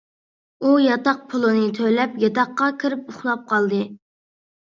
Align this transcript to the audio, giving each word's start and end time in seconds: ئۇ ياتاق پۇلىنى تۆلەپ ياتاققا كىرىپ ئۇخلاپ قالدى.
ئۇ 0.61 0.69
ياتاق 0.83 1.19
پۇلىنى 1.33 1.67
تۆلەپ 1.81 2.15
ياتاققا 2.25 2.71
كىرىپ 2.85 3.05
ئۇخلاپ 3.13 3.45
قالدى. 3.53 3.85